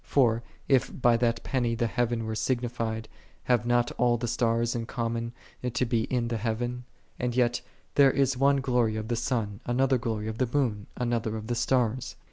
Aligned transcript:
For, 0.03 0.41
if 0.67 0.99
by 0.99 1.15
that 1.17 1.43
penny 1.43 1.75
the 1.75 1.85
heaven 1.85 2.25
were 2.25 2.33
signified, 2.33 3.07
have 3.43 3.67
not 3.67 3.91
all 3.99 4.17
the 4.17 4.27
stars 4.27 4.73
in 4.73 4.87
common 4.87 5.31
to 5.73 5.85
be 5.85 6.05
in 6.05 6.29
the 6.29 6.37
heaven? 6.37 6.85
And 7.19 7.35
yet," 7.35 7.61
There 7.93 8.09
is 8.09 8.35
one 8.35 8.61
glory 8.61 8.95
of 8.95 9.09
the 9.09 9.15
sun, 9.15 9.59
another 9.67 9.99
glory 9.99 10.27
of 10.27 10.39
the 10.39 10.49
moon, 10.51 10.87
another 10.97 11.37
of 11.37 11.45
the 11.45 11.53
stars." 11.53 12.15